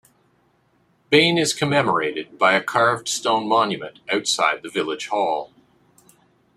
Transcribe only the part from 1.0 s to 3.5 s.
Bain is commemorated by a carved stone